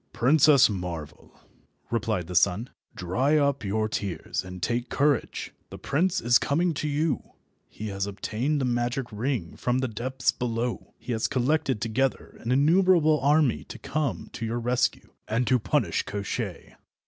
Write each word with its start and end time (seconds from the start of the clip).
"Princess 0.13 0.67
Marvel," 0.67 1.39
replied 1.91 2.25
the 2.25 2.33
sun, 2.33 2.71
"dry 2.95 3.37
up 3.37 3.63
your 3.63 3.87
tears 3.87 4.43
and 4.43 4.59
take 4.59 4.89
courage. 4.89 5.53
The 5.69 5.77
prince 5.77 6.19
is 6.21 6.39
coming 6.39 6.73
to 6.73 6.87
you. 6.87 7.33
He 7.69 7.89
has 7.89 8.07
obtained 8.07 8.59
the 8.59 8.65
magic 8.65 9.05
ring 9.11 9.55
from 9.55 9.77
the 9.77 9.87
depths 9.87 10.31
below; 10.31 10.95
he 10.97 11.11
has 11.11 11.27
collected 11.27 11.79
together 11.79 12.35
an 12.39 12.51
innumerable 12.51 13.19
army 13.19 13.63
to 13.65 13.77
come 13.77 14.31
to 14.33 14.43
your 14.43 14.59
rescue, 14.59 15.13
and 15.27 15.45
to 15.45 15.59
punish 15.59 16.03
Koshchei. 16.03 16.73